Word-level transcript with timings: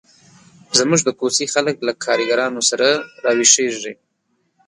زموږ 0.77 1.01
د 1.05 1.09
کوڅې 1.19 1.45
خلک 1.53 1.75
له 1.87 1.93
کارګانو 2.03 2.61
سره 2.69 2.87
راویښېږي. 3.23 3.93